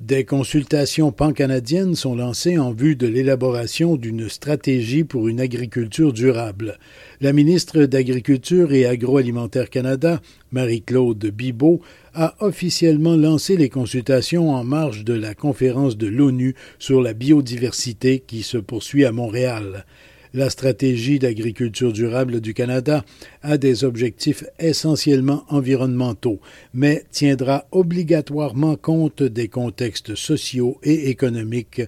Des 0.00 0.24
consultations 0.24 1.12
pan-canadiennes 1.12 1.94
sont 1.94 2.16
lancées 2.16 2.56
en 2.56 2.72
vue 2.72 2.96
de 2.96 3.06
l'élaboration 3.06 3.96
d'une 3.96 4.30
stratégie 4.30 5.04
pour 5.04 5.28
une 5.28 5.42
agriculture 5.42 6.14
durable. 6.14 6.78
La 7.20 7.34
ministre 7.34 7.84
d'Agriculture 7.84 8.72
et 8.72 8.86
Agroalimentaire 8.86 9.68
Canada, 9.68 10.22
Marie-Claude 10.52 11.26
Bibeau, 11.26 11.82
a 12.14 12.34
officiellement 12.40 13.14
lancé 13.14 13.58
les 13.58 13.68
consultations 13.68 14.54
en 14.54 14.64
marge 14.64 15.04
de 15.04 15.12
la 15.12 15.34
conférence 15.34 15.98
de 15.98 16.06
l'ONU 16.06 16.54
sur 16.78 17.02
la 17.02 17.12
biodiversité 17.12 18.20
qui 18.26 18.42
se 18.42 18.56
poursuit 18.56 19.04
à 19.04 19.12
Montréal. 19.12 19.84
La 20.32 20.48
stratégie 20.48 21.18
d'agriculture 21.18 21.92
durable 21.92 22.40
du 22.40 22.54
Canada 22.54 23.04
a 23.42 23.58
des 23.58 23.82
objectifs 23.84 24.44
essentiellement 24.60 25.44
environnementaux, 25.48 26.40
mais 26.72 27.04
tiendra 27.10 27.66
obligatoirement 27.72 28.76
compte 28.76 29.24
des 29.24 29.48
contextes 29.48 30.14
sociaux 30.14 30.78
et 30.84 31.10
économiques, 31.10 31.82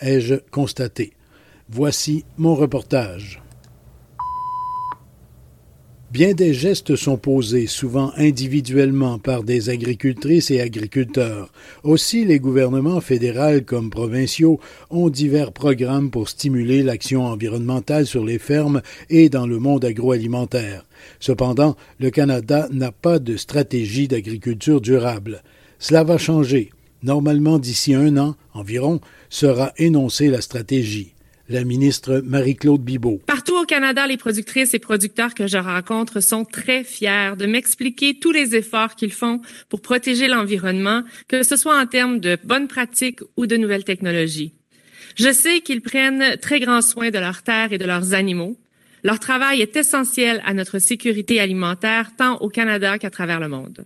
ai-je 0.00 0.34
constaté. 0.50 1.12
Voici 1.70 2.24
mon 2.36 2.54
reportage. 2.54 3.40
Bien 6.12 6.34
des 6.34 6.54
gestes 6.54 6.94
sont 6.94 7.16
posés, 7.16 7.66
souvent 7.66 8.12
individuellement, 8.16 9.18
par 9.18 9.42
des 9.42 9.70
agricultrices 9.70 10.52
et 10.52 10.60
agriculteurs. 10.60 11.52
Aussi, 11.82 12.24
les 12.24 12.38
gouvernements 12.38 13.00
fédéraux 13.00 13.60
comme 13.66 13.90
provinciaux 13.90 14.60
ont 14.90 15.10
divers 15.10 15.50
programmes 15.50 16.12
pour 16.12 16.28
stimuler 16.28 16.84
l'action 16.84 17.24
environnementale 17.24 18.06
sur 18.06 18.24
les 18.24 18.38
fermes 18.38 18.82
et 19.10 19.28
dans 19.28 19.48
le 19.48 19.58
monde 19.58 19.84
agroalimentaire. 19.84 20.86
Cependant, 21.18 21.76
le 21.98 22.10
Canada 22.10 22.68
n'a 22.70 22.92
pas 22.92 23.18
de 23.18 23.36
stratégie 23.36 24.06
d'agriculture 24.06 24.80
durable. 24.80 25.42
Cela 25.80 26.04
va 26.04 26.18
changer. 26.18 26.70
Normalement, 27.02 27.58
d'ici 27.58 27.94
un 27.94 28.16
an 28.16 28.36
environ, 28.54 29.00
sera 29.28 29.72
énoncée 29.76 30.28
la 30.28 30.40
stratégie 30.40 31.15
la 31.48 31.64
ministre 31.64 32.22
Marie-Claude 32.24 32.82
Bibeau. 32.82 33.20
Partout 33.26 33.56
au 33.56 33.64
Canada, 33.64 34.06
les 34.06 34.16
productrices 34.16 34.74
et 34.74 34.78
producteurs 34.78 35.34
que 35.34 35.46
je 35.46 35.58
rencontre 35.58 36.20
sont 36.20 36.44
très 36.44 36.84
fiers 36.84 37.34
de 37.38 37.46
m'expliquer 37.46 38.18
tous 38.18 38.32
les 38.32 38.56
efforts 38.56 38.96
qu'ils 38.96 39.12
font 39.12 39.40
pour 39.68 39.80
protéger 39.80 40.28
l'environnement, 40.28 41.02
que 41.28 41.42
ce 41.42 41.56
soit 41.56 41.80
en 41.80 41.86
termes 41.86 42.20
de 42.20 42.36
bonnes 42.44 42.68
pratiques 42.68 43.20
ou 43.36 43.46
de 43.46 43.56
nouvelles 43.56 43.84
technologies. 43.84 44.52
Je 45.14 45.32
sais 45.32 45.60
qu'ils 45.60 45.82
prennent 45.82 46.36
très 46.38 46.60
grand 46.60 46.82
soin 46.82 47.10
de 47.10 47.18
leurs 47.18 47.42
terres 47.42 47.72
et 47.72 47.78
de 47.78 47.84
leurs 47.84 48.12
animaux. 48.12 48.56
Leur 49.04 49.20
travail 49.20 49.62
est 49.62 49.76
essentiel 49.76 50.42
à 50.44 50.52
notre 50.52 50.78
sécurité 50.78 51.40
alimentaire 51.40 52.10
tant 52.18 52.38
au 52.38 52.48
Canada 52.48 52.98
qu'à 52.98 53.10
travers 53.10 53.40
le 53.40 53.48
monde. 53.48 53.84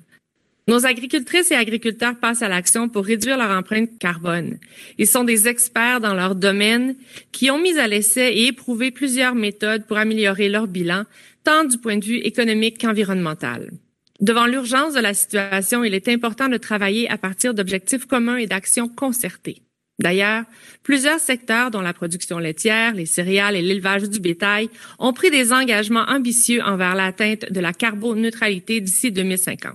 Nos 0.70 0.86
agricultrices 0.86 1.50
et 1.50 1.56
agriculteurs 1.56 2.14
passent 2.14 2.42
à 2.42 2.48
l'action 2.48 2.88
pour 2.88 3.04
réduire 3.04 3.36
leur 3.36 3.50
empreinte 3.50 3.98
carbone. 3.98 4.60
Ils 4.98 5.08
sont 5.08 5.24
des 5.24 5.48
experts 5.48 6.00
dans 6.00 6.14
leur 6.14 6.36
domaine 6.36 6.94
qui 7.32 7.50
ont 7.50 7.58
mis 7.58 7.76
à 7.76 7.88
l'essai 7.88 8.28
et 8.34 8.46
éprouvé 8.46 8.92
plusieurs 8.92 9.34
méthodes 9.34 9.84
pour 9.86 9.96
améliorer 9.96 10.48
leur 10.48 10.68
bilan, 10.68 11.06
tant 11.42 11.64
du 11.64 11.76
point 11.76 11.96
de 11.96 12.04
vue 12.04 12.18
économique 12.18 12.80
qu'environnemental. 12.80 13.72
Devant 14.20 14.46
l'urgence 14.46 14.94
de 14.94 15.00
la 15.00 15.12
situation, 15.12 15.82
il 15.82 15.92
est 15.92 16.06
important 16.06 16.48
de 16.48 16.56
travailler 16.56 17.10
à 17.10 17.18
partir 17.18 17.52
d'objectifs 17.52 18.06
communs 18.06 18.36
et 18.36 18.46
d'actions 18.46 18.86
concertées. 18.86 19.62
D'ailleurs, 19.98 20.44
plusieurs 20.84 21.18
secteurs, 21.18 21.72
dont 21.72 21.80
la 21.80 21.94
production 21.94 22.38
laitière, 22.38 22.94
les 22.94 23.06
céréales 23.06 23.56
et 23.56 23.62
l'élevage 23.62 24.08
du 24.08 24.20
bétail, 24.20 24.70
ont 25.00 25.12
pris 25.12 25.32
des 25.32 25.52
engagements 25.52 26.06
ambitieux 26.06 26.62
envers 26.62 26.94
l'atteinte 26.94 27.50
de 27.50 27.58
la 27.58 27.72
carboneutralité 27.72 28.80
d'ici 28.80 29.10
2050. 29.10 29.74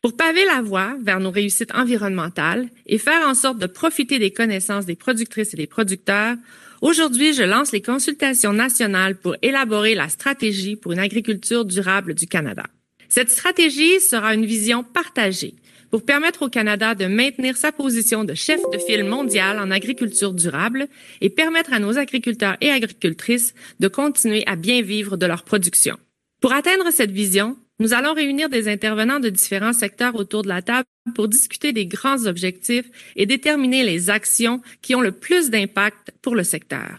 Pour 0.00 0.16
paver 0.16 0.44
la 0.44 0.62
voie 0.62 0.96
vers 1.02 1.18
nos 1.18 1.32
réussites 1.32 1.74
environnementales 1.74 2.68
et 2.86 2.98
faire 2.98 3.26
en 3.26 3.34
sorte 3.34 3.58
de 3.58 3.66
profiter 3.66 4.20
des 4.20 4.30
connaissances 4.30 4.86
des 4.86 4.94
productrices 4.94 5.54
et 5.54 5.56
des 5.56 5.66
producteurs, 5.66 6.36
aujourd'hui, 6.80 7.34
je 7.34 7.42
lance 7.42 7.72
les 7.72 7.82
consultations 7.82 8.52
nationales 8.52 9.16
pour 9.16 9.34
élaborer 9.42 9.96
la 9.96 10.08
stratégie 10.08 10.76
pour 10.76 10.92
une 10.92 11.00
agriculture 11.00 11.64
durable 11.64 12.14
du 12.14 12.28
Canada. 12.28 12.62
Cette 13.08 13.30
stratégie 13.30 14.00
sera 14.00 14.34
une 14.34 14.46
vision 14.46 14.84
partagée 14.84 15.54
pour 15.90 16.04
permettre 16.04 16.42
au 16.42 16.48
Canada 16.48 16.94
de 16.94 17.06
maintenir 17.06 17.56
sa 17.56 17.72
position 17.72 18.22
de 18.22 18.34
chef 18.34 18.60
de 18.72 18.78
file 18.78 19.04
mondial 19.04 19.58
en 19.58 19.72
agriculture 19.72 20.32
durable 20.32 20.86
et 21.20 21.30
permettre 21.30 21.72
à 21.72 21.80
nos 21.80 21.98
agriculteurs 21.98 22.56
et 22.60 22.70
agricultrices 22.70 23.52
de 23.80 23.88
continuer 23.88 24.44
à 24.46 24.54
bien 24.54 24.80
vivre 24.80 25.16
de 25.16 25.26
leur 25.26 25.42
production. 25.42 25.96
Pour 26.40 26.52
atteindre 26.52 26.92
cette 26.92 27.10
vision, 27.10 27.56
nous 27.78 27.94
allons 27.94 28.12
réunir 28.12 28.48
des 28.48 28.68
intervenants 28.68 29.20
de 29.20 29.28
différents 29.28 29.72
secteurs 29.72 30.16
autour 30.16 30.42
de 30.42 30.48
la 30.48 30.62
table 30.62 30.86
pour 31.14 31.28
discuter 31.28 31.72
des 31.72 31.86
grands 31.86 32.26
objectifs 32.26 32.86
et 33.14 33.26
déterminer 33.26 33.84
les 33.84 34.10
actions 34.10 34.60
qui 34.82 34.94
ont 34.94 35.00
le 35.00 35.12
plus 35.12 35.50
d'impact 35.50 36.12
pour 36.20 36.34
le 36.34 36.42
secteur. 36.42 36.98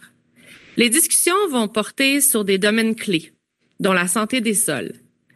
Les 0.77 0.89
discussions 0.89 1.35
vont 1.49 1.67
porter 1.67 2.21
sur 2.21 2.45
des 2.45 2.57
domaines 2.57 2.95
clés, 2.95 3.33
dont 3.79 3.91
la 3.91 4.07
santé 4.07 4.39
des 4.39 4.53
sols, 4.53 4.93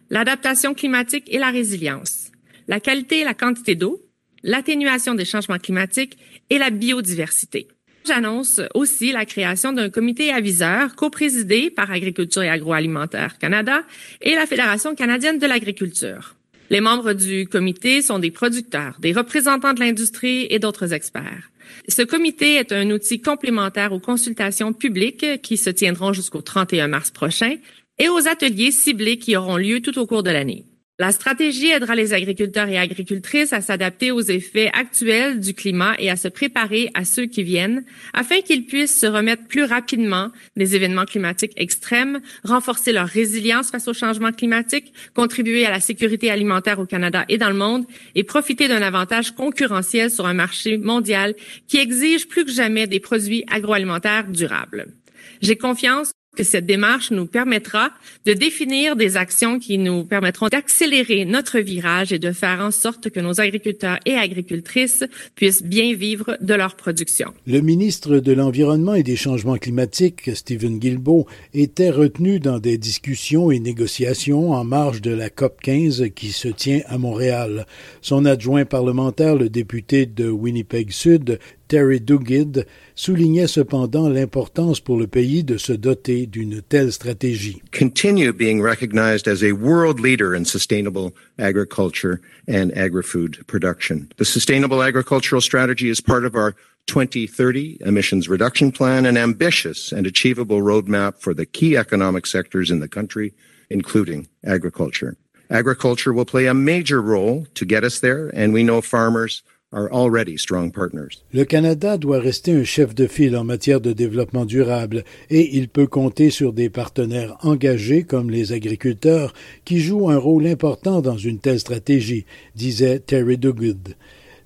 l'adaptation 0.09 0.73
climatique 0.73 1.25
et 1.27 1.39
la 1.39 1.49
résilience, 1.49 2.31
la 2.67 2.79
qualité 2.79 3.19
et 3.19 3.25
la 3.25 3.33
quantité 3.33 3.75
d'eau, 3.75 4.01
l'atténuation 4.43 5.15
des 5.15 5.25
changements 5.25 5.59
climatiques 5.59 6.17
et 6.49 6.57
la 6.57 6.69
biodiversité. 6.69 7.67
J'annonce 8.05 8.59
aussi 8.73 9.13
la 9.13 9.25
création 9.25 9.71
d'un 9.71 9.89
comité 9.89 10.31
aviseur 10.31 10.95
coprésidé 10.95 11.69
par 11.69 11.89
Agriculture 11.89 12.43
et 12.43 12.49
Agroalimentaire 12.49 13.37
Canada 13.37 13.83
et 14.21 14.35
la 14.35 14.45
Fédération 14.45 14.93
canadienne 14.93 15.39
de 15.39 15.47
l'agriculture. 15.47 16.35
Les 16.69 16.81
membres 16.81 17.13
du 17.13 17.47
comité 17.47 18.01
sont 18.01 18.19
des 18.19 18.31
producteurs, 18.31 18.97
des 18.99 19.13
représentants 19.13 19.73
de 19.73 19.79
l'industrie 19.79 20.47
et 20.49 20.59
d'autres 20.59 20.91
experts. 20.91 21.51
Ce 21.87 22.01
comité 22.01 22.55
est 22.55 22.71
un 22.71 22.89
outil 22.91 23.21
complémentaire 23.21 23.93
aux 23.93 23.99
consultations 23.99 24.73
publiques 24.73 25.41
qui 25.41 25.57
se 25.57 25.69
tiendront 25.69 26.13
jusqu'au 26.13 26.41
31 26.41 26.87
mars 26.89 27.11
prochain 27.11 27.55
et 27.99 28.09
aux 28.09 28.27
ateliers 28.27 28.71
ciblés 28.71 29.17
qui 29.17 29.37
auront 29.37 29.57
lieu 29.57 29.81
tout 29.81 29.97
au 29.97 30.07
cours 30.07 30.23
de 30.23 30.31
l'année. 30.31 30.65
La 30.99 31.11
stratégie 31.11 31.71
aidera 31.71 31.95
les 31.95 32.13
agriculteurs 32.13 32.69
et 32.69 32.77
agricultrices 32.77 33.51
à 33.51 33.61
s'adapter 33.61 34.11
aux 34.11 34.21
effets 34.21 34.69
actuels 34.73 35.39
du 35.39 35.55
climat 35.55 35.95
et 35.97 36.11
à 36.11 36.15
se 36.15 36.27
préparer 36.27 36.91
à 36.93 37.03
ceux 37.03 37.25
qui 37.25 37.41
viennent 37.41 37.83
afin 38.13 38.41
qu'ils 38.41 38.67
puissent 38.67 38.99
se 38.99 39.07
remettre 39.07 39.47
plus 39.47 39.63
rapidement 39.63 40.29
des 40.55 40.75
événements 40.75 41.05
climatiques 41.05 41.53
extrêmes, 41.57 42.21
renforcer 42.43 42.91
leur 42.91 43.07
résilience 43.07 43.71
face 43.71 43.87
au 43.87 43.93
changement 43.95 44.31
climatique, 44.31 44.93
contribuer 45.15 45.65
à 45.65 45.71
la 45.71 45.79
sécurité 45.79 46.29
alimentaire 46.29 46.77
au 46.77 46.85
Canada 46.85 47.25
et 47.27 47.39
dans 47.39 47.49
le 47.49 47.55
monde 47.55 47.85
et 48.13 48.23
profiter 48.23 48.67
d'un 48.67 48.83
avantage 48.83 49.31
concurrentiel 49.31 50.11
sur 50.11 50.27
un 50.27 50.35
marché 50.35 50.77
mondial 50.77 51.33
qui 51.67 51.79
exige 51.79 52.27
plus 52.27 52.45
que 52.45 52.51
jamais 52.51 52.85
des 52.85 52.99
produits 52.99 53.45
agroalimentaires 53.49 54.27
durables. 54.27 54.93
J'ai 55.41 55.57
confiance 55.57 56.11
que 56.35 56.43
cette 56.43 56.65
démarche 56.65 57.11
nous 57.11 57.25
permettra 57.25 57.91
de 58.25 58.33
définir 58.33 58.95
des 58.95 59.17
actions 59.17 59.59
qui 59.59 59.77
nous 59.77 60.03
permettront 60.03 60.47
d'accélérer 60.47 61.25
notre 61.25 61.59
virage 61.59 62.11
et 62.11 62.19
de 62.19 62.31
faire 62.31 62.59
en 62.59 62.71
sorte 62.71 63.09
que 63.09 63.19
nos 63.19 63.39
agriculteurs 63.39 63.99
et 64.05 64.15
agricultrices 64.15 65.03
puissent 65.35 65.63
bien 65.63 65.93
vivre 65.93 66.37
de 66.41 66.53
leur 66.53 66.75
production. 66.75 67.33
Le 67.45 67.61
ministre 67.61 68.17
de 68.17 68.33
l'Environnement 68.33 68.95
et 68.95 69.03
des 69.03 69.15
Changements 69.15 69.57
climatiques, 69.57 70.31
Stephen 70.35 70.79
Guilbeault, 70.79 71.27
était 71.53 71.91
retenu 71.91 72.39
dans 72.39 72.59
des 72.59 72.77
discussions 72.77 73.51
et 73.51 73.59
négociations 73.59 74.51
en 74.51 74.63
marge 74.63 75.01
de 75.01 75.11
la 75.11 75.29
COP 75.29 75.61
15 75.61 76.05
qui 76.15 76.31
se 76.31 76.47
tient 76.47 76.81
à 76.87 76.97
Montréal. 76.97 77.65
Son 78.01 78.25
adjoint 78.25 78.65
parlementaire, 78.65 79.35
le 79.35 79.49
député 79.49 80.05
de 80.05 80.29
Winnipeg 80.29 80.91
Sud, 80.91 81.39
Terry 81.67 81.99
Duguid 81.99 82.65
soulignait 82.95 83.47
cependant 83.47 84.09
l'importance 84.09 84.79
pour 84.79 84.97
le 84.97 85.07
pays 85.07 85.43
de 85.43 85.57
se 85.57 85.73
doter 85.73 86.25
d'une 86.27 86.61
telle 86.61 86.91
stratégie. 86.91 87.61
Continue 87.71 88.31
being 88.31 88.61
recognized 88.61 89.27
as 89.27 89.43
a 89.43 89.53
world 89.53 89.99
leader 89.99 90.35
in 90.35 90.45
sustainable 90.45 91.13
agriculture 91.39 92.19
and 92.47 92.71
agri-food 92.77 93.45
production. 93.47 94.09
The 94.17 94.25
Sustainable 94.25 94.83
Agricultural 94.83 95.41
Strategy 95.41 95.89
is 95.89 96.01
part 96.01 96.25
of 96.25 96.35
our 96.35 96.55
2030 96.87 97.77
emissions 97.81 98.27
reduction 98.27 98.71
plan, 98.71 99.05
an 99.05 99.17
ambitious 99.17 99.91
and 99.91 100.05
achievable 100.05 100.61
roadmap 100.61 101.19
for 101.19 101.33
the 101.33 101.45
key 101.45 101.77
economic 101.77 102.25
sectors 102.25 102.69
in 102.69 102.79
the 102.79 102.87
country, 102.87 103.33
including 103.69 104.27
agriculture. 104.43 105.15
Agriculture 105.49 106.13
will 106.13 106.25
play 106.25 106.47
a 106.47 106.53
major 106.53 107.01
role 107.01 107.45
to 107.53 107.65
get 107.65 107.83
us 107.83 107.99
there, 107.99 108.29
and 108.29 108.53
we 108.53 108.63
know 108.63 108.81
farmers 108.81 109.43
are 109.73 109.91
already 109.91 110.37
strong 110.37 110.71
partners. 110.71 111.23
Le 111.33 111.43
Canada 111.43 111.97
doit 111.97 112.19
rester 112.19 112.53
un 112.53 112.63
chef 112.63 112.93
de 112.95 113.07
file 113.07 113.35
en 113.35 113.43
matière 113.43 113.81
de 113.81 113.91
développement 113.91 114.45
durable 114.45 115.03
et 115.29 115.57
il 115.57 115.67
peut 115.67 115.87
compter 115.87 116.29
sur 116.29 116.53
des 116.53 116.69
partenaires 116.69 117.37
engagés 117.41 118.03
comme 118.03 118.29
les 118.29 118.53
agriculteurs 118.53 119.33
qui 119.65 119.79
jouent 119.79 120.09
un 120.09 120.17
rôle 120.17 120.47
important 120.47 121.01
dans 121.01 121.17
une 121.17 121.39
telle 121.39 121.59
stratégie, 121.59 122.25
disait 122.55 122.99
Terry 122.99 123.37
Dogood. 123.37 123.95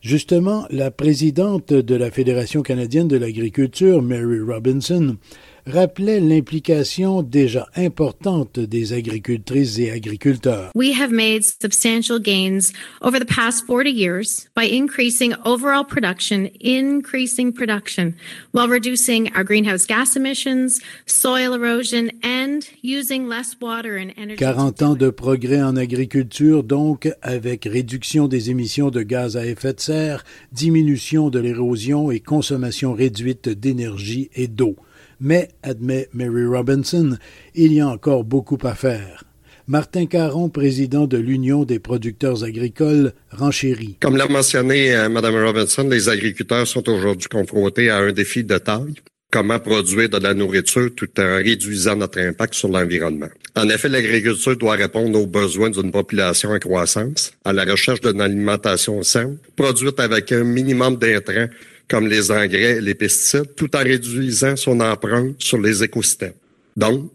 Justement, 0.02 0.66
la 0.70 0.92
présidente 0.92 1.74
de 1.74 1.96
la 1.96 2.12
Fédération 2.12 2.62
canadienne 2.62 3.08
de 3.08 3.18
l'agriculture, 3.18 4.02
Mary 4.02 4.40
Robinson, 4.40 5.18
rappelait 5.68 6.20
l'implication 6.20 7.22
déjà 7.22 7.68
importante 7.76 8.60
des 8.60 8.94
agricultrices 8.94 9.80
et 9.80 9.92
agriculteurs. 9.92 10.72
We 10.76 10.94
have 11.00 11.12
made 11.12 11.44
substantial 11.44 12.20
gains 12.20 12.72
over 13.02 13.20
the 13.20 13.26
past 13.26 13.66
40 13.66 13.92
years 13.92 14.48
by 14.56 14.64
increasing 14.64 15.34
overall 15.46 15.84
production, 15.84 16.50
increasing 16.62 17.54
production, 17.54 18.14
while 18.54 18.68
reducing 18.68 19.30
our 19.36 19.44
greenhouse 19.44 19.86
gas 19.86 20.16
emissions, 20.16 20.80
soil 21.06 21.54
erosion, 21.54 22.12
and 22.24 22.62
using 22.82 23.28
less 23.28 23.56
water 23.60 23.98
and 23.98 24.12
energy. 24.18 24.38
40 24.38 24.82
ans 24.82 24.96
de 24.96 25.10
progrès 25.10 25.62
en 25.62 25.76
agriculture, 25.76 26.64
donc, 26.64 27.10
avec 27.22 27.66
réduction 27.66 28.28
des 28.28 28.50
émissions 28.50 28.90
de 28.90 29.02
gaz 29.02 29.36
à 29.38 29.46
effet 29.46 29.74
de 29.74 29.80
serre, 29.80 30.24
diminution 30.52 31.30
de 31.30 31.40
l'érosion 31.40 32.12
et 32.12 32.20
consommation 32.20 32.94
réduite 32.94 33.50
d'énergie 33.50 34.30
et 34.36 34.48
d'eau. 34.48 34.76
Mais, 35.20 35.50
admet 35.64 36.10
Mary 36.14 36.46
Robinson, 36.46 37.18
il 37.56 37.74
y 37.74 37.82
a 37.82 37.88
encore 37.88 38.24
beaucoup 38.24 38.60
à 38.64 38.76
faire. 38.76 39.24
Martin 39.70 40.06
Caron, 40.06 40.48
président 40.48 41.08
de 41.08 41.18
l'Union 41.18 41.66
des 41.66 41.80
producteurs 41.80 42.46
agricoles, 42.46 43.12
renchérit. 43.32 43.98
Comme 44.00 44.16
l'a 44.16 44.28
mentionné 44.28 44.96
euh, 44.96 45.10
Mme 45.10 45.44
Robinson, 45.44 45.90
les 45.90 46.08
agriculteurs 46.08 46.66
sont 46.66 46.88
aujourd'hui 46.88 47.28
confrontés 47.28 47.90
à 47.90 47.98
un 47.98 48.14
défi 48.14 48.46
de 48.46 48.58
taille. 48.60 48.94
Comment 49.30 49.60
produire 49.60 50.08
de 50.08 50.20
la 50.20 50.34
nourriture 50.34 50.90
tout 50.96 51.10
en 51.20 51.36
réduisant 51.36 51.98
notre 51.98 52.20
impact 52.22 52.54
sur 52.54 52.70
l'environnement? 52.70 53.28
En 53.58 53.68
effet, 53.68 53.90
l'agriculture 53.90 54.56
doit 54.56 54.76
répondre 54.76 55.20
aux 55.20 55.28
besoins 55.28 55.70
d'une 55.70 55.92
population 55.92 56.52
en 56.52 56.60
croissance, 56.60 57.34
à 57.44 57.52
la 57.52 57.66
recherche 57.66 58.00
d'une 58.00 58.22
alimentation 58.22 59.04
saine, 59.04 59.38
produite 59.58 60.00
avec 60.00 60.32
un 60.32 60.46
minimum 60.46 60.96
d'intrants 60.96 61.48
comme 61.90 62.08
les 62.08 62.32
engrais 62.32 62.78
et 62.78 62.82
les 62.82 62.96
pesticides, 62.96 63.56
tout 63.56 63.76
en 63.76 63.84
réduisant 63.84 64.56
son 64.56 64.80
empreinte 64.80 65.42
sur 65.42 65.60
les 65.60 65.84
écosystèmes. 65.84 66.34
Donc, 66.76 67.12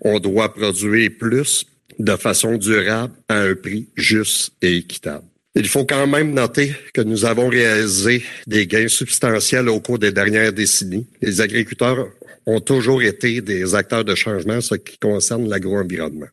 on 0.00 0.18
doit 0.18 0.52
produire 0.52 1.10
plus 1.18 1.66
de 1.98 2.16
façon 2.16 2.56
durable 2.56 3.14
à 3.28 3.40
un 3.40 3.54
prix 3.54 3.88
juste 3.96 4.52
et 4.62 4.76
équitable. 4.76 5.24
Il 5.54 5.66
faut 5.66 5.84
quand 5.84 6.06
même 6.06 6.32
noter 6.34 6.72
que 6.94 7.00
nous 7.00 7.24
avons 7.24 7.48
réalisé 7.48 8.22
des 8.46 8.66
gains 8.66 8.88
substantiels 8.88 9.68
au 9.68 9.80
cours 9.80 9.98
des 9.98 10.12
dernières 10.12 10.52
décennies. 10.52 11.06
Les 11.20 11.40
agriculteurs 11.40 12.06
ont 12.46 12.60
toujours 12.60 13.02
été 13.02 13.40
des 13.40 13.74
acteurs 13.74 14.04
de 14.04 14.14
changement, 14.14 14.60
ce 14.60 14.76
qui 14.76 14.98
concerne 14.98 15.48
l'agro-environnement. 15.48 16.28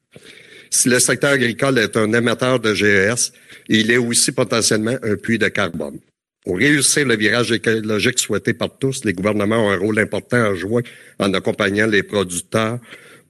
Si 0.70 0.90
le 0.90 1.00
secteur 1.00 1.32
agricole 1.32 1.80
est 1.80 1.98
un 1.98 2.12
émetteur 2.14 2.60
de 2.60 2.74
GES, 2.74 3.32
il 3.70 3.90
est 3.90 3.98
aussi 3.98 4.32
potentiellement 4.32 4.98
un 5.02 5.16
puits 5.16 5.40
de 5.40 5.48
carbone. 5.48 6.00
Pour 6.46 6.58
réussir 6.58 7.08
le 7.08 7.16
virage 7.16 7.52
écologique 7.52 8.20
souhaité 8.20 8.54
par 8.54 8.70
tous, 8.78 9.04
les 9.04 9.14
gouvernements 9.14 9.66
ont 9.66 9.72
un 9.72 9.78
rôle 9.78 9.98
important 9.98 10.44
à 10.44 10.54
jouer 10.54 10.84
en 11.20 11.34
accompagnant 11.34 11.88
les 11.88 12.04
producteurs 12.04 12.78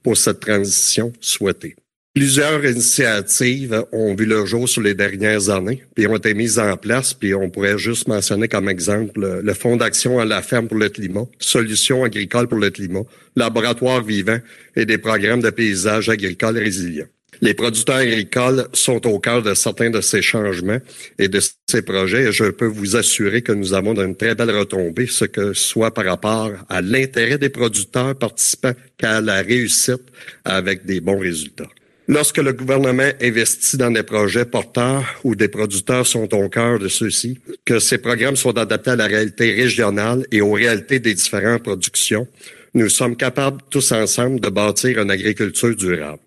pour 0.02 0.18
cette 0.18 0.40
transition 0.40 1.14
souhaitée. 1.18 1.76
Plusieurs 2.14 2.64
initiatives 2.64 3.84
ont 3.92 4.14
vu 4.14 4.26
le 4.26 4.44
jour 4.44 4.68
sur 4.68 4.82
les 4.82 4.94
dernières 4.94 5.48
années, 5.48 5.82
puis 5.94 6.06
ont 6.06 6.16
été 6.16 6.34
mises 6.34 6.58
en 6.58 6.76
place, 6.76 7.14
puis 7.14 7.34
on 7.34 7.48
pourrait 7.48 7.78
juste 7.78 8.06
mentionner 8.06 8.48
comme 8.48 8.68
exemple 8.68 9.40
le 9.42 9.54
Fonds 9.54 9.76
d'action 9.76 10.18
à 10.18 10.26
la 10.26 10.42
ferme 10.42 10.68
pour 10.68 10.78
le 10.78 10.90
climat, 10.90 11.26
Solutions 11.38 12.04
agricoles 12.04 12.48
pour 12.48 12.58
le 12.58 12.70
climat, 12.70 13.02
Laboratoire 13.34 14.02
vivant 14.02 14.38
et 14.76 14.84
des 14.84 14.98
programmes 14.98 15.40
de 15.40 15.50
paysage 15.50 16.10
agricole 16.10 16.58
résilients. 16.58 17.08
Les 17.40 17.54
producteurs 17.54 17.96
agricoles 17.96 18.68
sont 18.72 19.06
au 19.06 19.18
cœur 19.18 19.42
de 19.42 19.54
certains 19.54 19.90
de 19.90 20.00
ces 20.00 20.22
changements 20.22 20.78
et 21.18 21.28
de 21.28 21.40
ces 21.68 21.82
projets. 21.82 22.24
Et 22.24 22.32
je 22.32 22.44
peux 22.44 22.66
vous 22.66 22.96
assurer 22.96 23.42
que 23.42 23.52
nous 23.52 23.74
avons 23.74 23.94
une 24.00 24.16
très 24.16 24.34
belle 24.34 24.56
retombée, 24.56 25.06
ce 25.06 25.24
que 25.24 25.52
soit 25.52 25.92
par 25.92 26.04
rapport 26.04 26.52
à 26.68 26.80
l'intérêt 26.80 27.38
des 27.38 27.50
producteurs 27.50 28.14
participants 28.14 28.72
qu'à 28.98 29.20
la 29.20 29.42
réussite 29.42 30.02
avec 30.44 30.86
des 30.86 31.00
bons 31.00 31.18
résultats. 31.18 31.68
Lorsque 32.08 32.38
le 32.38 32.52
gouvernement 32.52 33.10
investit 33.20 33.76
dans 33.76 33.90
des 33.90 34.04
projets 34.04 34.44
porteurs 34.44 35.04
où 35.24 35.34
des 35.34 35.48
producteurs 35.48 36.06
sont 36.06 36.32
au 36.34 36.48
cœur 36.48 36.78
de 36.78 36.86
ceux-ci, 36.86 37.40
que 37.64 37.80
ces 37.80 37.98
programmes 37.98 38.36
soient 38.36 38.60
adaptés 38.60 38.90
à 38.90 38.96
la 38.96 39.06
réalité 39.06 39.52
régionale 39.52 40.24
et 40.30 40.40
aux 40.40 40.52
réalités 40.52 41.00
des 41.00 41.14
différentes 41.14 41.64
productions, 41.64 42.28
nous 42.74 42.88
sommes 42.90 43.16
capables 43.16 43.60
tous 43.70 43.90
ensemble 43.90 44.38
de 44.38 44.48
bâtir 44.50 45.00
une 45.00 45.10
agriculture 45.10 45.74
durable. 45.74 46.20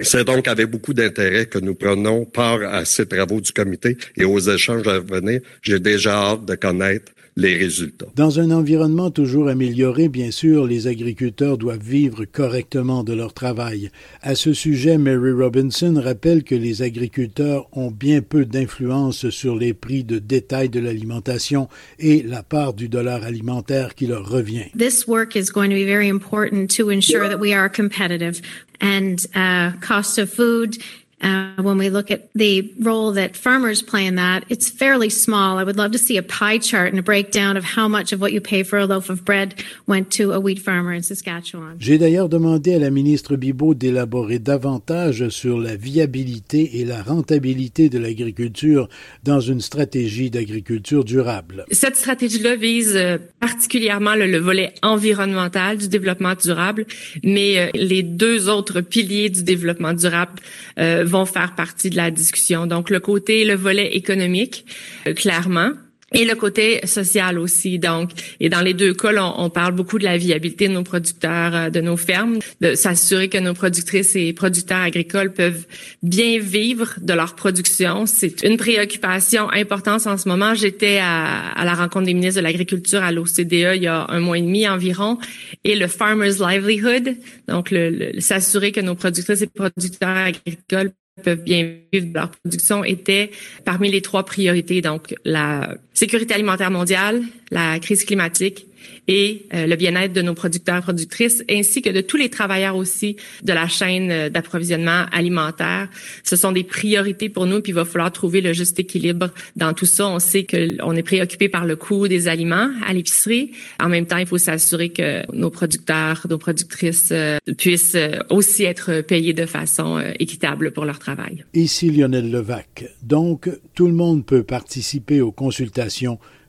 C'est 0.00 0.24
donc 0.24 0.48
avec 0.48 0.70
beaucoup 0.70 0.94
d'intérêt 0.94 1.46
que 1.46 1.58
nous 1.58 1.74
prenons 1.74 2.24
part 2.24 2.62
à 2.62 2.84
ces 2.84 3.06
travaux 3.06 3.40
du 3.40 3.52
comité 3.52 3.96
et 4.16 4.24
aux 4.24 4.38
échanges 4.38 4.86
à 4.86 5.00
venir. 5.00 5.40
J'ai 5.60 5.80
déjà 5.80 6.14
hâte 6.14 6.44
de 6.44 6.54
connaître 6.54 7.12
les 7.36 7.56
résultats. 7.56 8.06
Dans 8.14 8.40
un 8.40 8.50
environnement 8.50 9.10
toujours 9.10 9.48
amélioré, 9.48 10.08
bien 10.08 10.30
sûr, 10.30 10.66
les 10.66 10.86
agriculteurs 10.86 11.56
doivent 11.56 11.82
vivre 11.82 12.24
correctement 12.26 13.04
de 13.04 13.14
leur 13.14 13.32
travail. 13.32 13.90
À 14.20 14.34
ce 14.34 14.52
sujet, 14.52 14.98
Mary 14.98 15.32
Robinson 15.32 16.00
rappelle 16.02 16.44
que 16.44 16.54
les 16.54 16.82
agriculteurs 16.82 17.68
ont 17.72 17.90
bien 17.90 18.20
peu 18.20 18.44
d'influence 18.44 19.30
sur 19.30 19.56
les 19.56 19.72
prix 19.72 20.04
de 20.04 20.18
détail 20.18 20.68
de 20.68 20.80
l'alimentation 20.80 21.68
et 21.98 22.22
la 22.22 22.42
part 22.42 22.74
du 22.74 22.88
dollar 22.88 23.24
alimentaire 23.24 23.94
qui 23.94 24.06
leur 24.06 24.28
revient. 24.28 24.66
This 24.76 25.06
work 25.06 25.34
is 25.34 25.50
going 25.50 25.70
to 25.70 25.76
be 25.76 25.86
very 25.86 26.08
important 26.08 26.68
to 26.76 26.90
ensure 26.90 27.28
that 27.28 27.38
we 27.38 27.54
are 27.54 27.70
competitive 27.70 28.42
and 28.82 29.24
uh, 29.34 29.72
cost 29.80 30.18
of 30.18 30.30
food 30.30 30.82
Uh, 31.22 31.62
when 31.62 31.78
we 31.78 31.88
look 31.88 32.10
at 32.10 32.32
the 32.34 32.72
role 32.80 33.12
that 33.12 33.36
farmers 33.36 33.80
play 33.80 34.06
in 34.06 34.16
that, 34.16 34.44
it's 34.48 34.68
fairly 34.68 35.08
small. 35.08 35.58
I 35.58 35.64
would 35.64 35.76
love 35.76 35.92
to 35.92 35.98
see 35.98 36.16
a 36.16 36.22
pie 36.22 36.58
chart 36.58 36.88
and 36.88 36.98
a 36.98 37.02
breakdown 37.02 37.56
of 37.56 37.64
how 37.64 37.86
much 37.86 38.12
of 38.12 38.20
what 38.20 38.32
you 38.32 38.40
pay 38.40 38.64
for 38.64 38.78
a 38.78 38.86
loaf 38.86 39.08
of 39.08 39.24
bread 39.24 39.54
went 39.86 40.10
to 40.12 40.32
a 40.32 40.40
wheat 40.40 40.58
farmer 40.58 40.92
in 40.92 41.02
Saskatchewan. 41.02 41.76
J'ai 41.78 41.98
d'ailleurs 41.98 42.28
demandé 42.28 42.74
à 42.74 42.78
la 42.78 42.90
ministre 42.90 43.36
Bibot 43.36 43.74
d'élaborer 43.74 44.38
davantage 44.38 45.28
sur 45.28 45.58
la 45.58 45.76
viabilité 45.76 46.80
et 46.80 46.84
la 46.84 47.02
rentabilité 47.02 47.88
de 47.88 47.98
l'agriculture 47.98 48.88
dans 49.22 49.40
une 49.40 49.60
stratégie 49.60 50.30
d'agriculture 50.30 51.04
durable. 51.04 51.64
Cette 51.70 51.96
stratégie-là 51.96 52.56
vise 52.56 52.96
euh, 52.96 53.18
particulièrement 53.40 54.14
le, 54.14 54.26
le, 54.26 54.38
volet 54.38 54.74
environnemental 54.82 55.78
du 55.78 55.88
développement 55.88 56.34
durable, 56.34 56.86
mais 57.22 57.58
euh, 57.58 57.70
les 57.74 58.02
deux 58.02 58.48
autres 58.48 58.80
piliers 58.80 59.30
du 59.30 59.42
développement 59.42 59.92
durable 59.92 60.32
euh, 60.78 61.04
vont 61.12 61.26
faire 61.26 61.54
partie 61.54 61.90
de 61.90 61.96
la 61.96 62.10
discussion. 62.10 62.66
Donc 62.66 62.90
le 62.90 63.00
côté, 63.00 63.44
le 63.44 63.54
volet 63.54 63.94
économique, 63.94 64.66
euh, 65.06 65.14
clairement, 65.14 65.72
et 66.14 66.24
le 66.24 66.34
côté 66.34 66.86
social 66.86 67.38
aussi. 67.38 67.78
Donc, 67.78 68.10
et 68.40 68.48
dans 68.48 68.60
les 68.60 68.74
deux 68.74 68.94
cas, 68.94 69.12
on, 69.16 69.44
on, 69.44 69.50
parle 69.50 69.72
beaucoup 69.72 69.98
de 69.98 70.04
la 70.04 70.16
viabilité 70.16 70.68
de 70.68 70.74
nos 70.74 70.82
producteurs, 70.82 71.54
euh, 71.54 71.70
de 71.70 71.80
nos 71.80 71.96
fermes, 71.96 72.38
de 72.60 72.74
s'assurer 72.74 73.28
que 73.28 73.38
nos 73.38 73.54
productrices 73.54 74.14
et 74.16 74.32
producteurs 74.32 74.82
agricoles 74.82 75.32
peuvent 75.32 75.66
bien 76.02 76.38
vivre 76.38 76.94
de 77.00 77.12
leur 77.12 77.34
production. 77.34 78.06
C'est 78.06 78.42
une 78.42 78.56
préoccupation 78.56 79.50
importante 79.50 80.06
en 80.06 80.18
ce 80.18 80.28
moment. 80.28 80.54
J'étais 80.54 80.98
à, 80.98 81.50
à, 81.52 81.64
la 81.64 81.74
rencontre 81.74 82.06
des 82.06 82.14
ministres 82.14 82.40
de 82.40 82.44
l'Agriculture 82.44 83.02
à 83.02 83.12
l'OCDE 83.12 83.52
il 83.52 83.82
y 83.82 83.86
a 83.86 84.06
un 84.08 84.20
mois 84.20 84.38
et 84.38 84.42
demi 84.42 84.68
environ, 84.68 85.18
et 85.64 85.74
le 85.74 85.86
Farmers 85.86 86.38
Livelihood, 86.40 87.16
donc 87.48 87.70
le, 87.70 87.90
le, 87.90 88.20
s'assurer 88.20 88.72
que 88.72 88.80
nos 88.80 88.94
productrices 88.94 89.42
et 89.42 89.46
producteurs 89.46 90.16
agricoles 90.16 90.92
peuvent 91.22 91.42
bien 91.42 91.76
vivre 91.92 92.08
de 92.08 92.14
leur 92.14 92.30
production 92.30 92.84
était 92.84 93.30
parmi 93.64 93.90
les 93.90 94.02
trois 94.02 94.24
priorités. 94.24 94.80
Donc, 94.80 95.14
la 95.24 95.76
sécurité 95.94 96.34
alimentaire 96.34 96.70
mondiale, 96.70 97.22
la 97.50 97.78
crise 97.78 98.04
climatique 98.04 98.66
et 99.08 99.46
euh, 99.54 99.66
le 99.66 99.76
bien-être 99.76 100.12
de 100.12 100.22
nos 100.22 100.34
producteurs 100.34 100.78
et 100.78 100.80
productrices, 100.80 101.42
ainsi 101.50 101.82
que 101.82 101.90
de 101.90 102.00
tous 102.00 102.16
les 102.16 102.28
travailleurs 102.28 102.76
aussi 102.76 103.16
de 103.42 103.52
la 103.52 103.68
chaîne 103.68 104.10
euh, 104.10 104.28
d'approvisionnement 104.28 105.06
alimentaire. 105.12 105.88
Ce 106.22 106.36
sont 106.36 106.52
des 106.52 106.64
priorités 106.64 107.28
pour 107.28 107.46
nous, 107.46 107.60
puis 107.60 107.72
il 107.72 107.74
va 107.74 107.84
falloir 107.84 108.12
trouver 108.12 108.40
le 108.40 108.52
juste 108.52 108.78
équilibre 108.78 109.30
dans 109.56 109.72
tout 109.72 109.86
ça. 109.86 110.08
On 110.08 110.18
sait 110.18 110.44
qu'on 110.44 110.94
est 110.94 111.02
préoccupé 111.02 111.48
par 111.48 111.64
le 111.64 111.76
coût 111.76 112.08
des 112.08 112.28
aliments 112.28 112.70
à 112.86 112.92
l'épicerie. 112.92 113.52
En 113.80 113.88
même 113.88 114.06
temps, 114.06 114.18
il 114.18 114.26
faut 114.26 114.38
s'assurer 114.38 114.90
que 114.90 115.22
nos 115.32 115.50
producteurs, 115.50 116.26
nos 116.28 116.38
productrices 116.38 117.08
euh, 117.12 117.38
puissent 117.58 117.96
aussi 118.30 118.64
être 118.64 119.00
payés 119.02 119.32
de 119.32 119.46
façon 119.46 120.02
équitable 120.18 120.72
pour 120.72 120.84
leur 120.84 120.98
travail. 120.98 121.44
Ici 121.54 121.90
Lionel 121.90 122.30
Levac. 122.30 122.84
Donc, 123.02 123.48
tout 123.74 123.86
le 123.86 123.92
monde 123.92 124.24
peut 124.24 124.42
participer 124.42 125.20
aux 125.20 125.32
consultations 125.32 125.81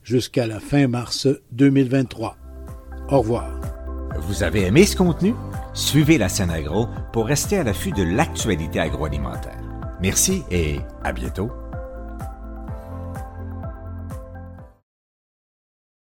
jusqu'à 0.02 0.46
la 0.46 0.60
fin 0.60 0.86
mars 0.86 1.28
2023. 1.52 2.36
Au 3.10 3.18
revoir. 3.18 3.60
Vous 4.20 4.42
avez 4.42 4.66
aimé 4.66 4.86
ce 4.86 4.96
contenu? 4.96 5.34
Suivez 5.72 6.18
la 6.18 6.28
scène 6.28 6.50
agro 6.50 6.88
pour 7.12 7.26
rester 7.26 7.58
à 7.58 7.64
l'affût 7.64 7.92
de 7.92 8.02
l'actualité 8.02 8.78
agroalimentaire. 8.80 9.60
Merci 10.00 10.42
et 10.50 10.78
à 11.02 11.12
bientôt. 11.12 11.50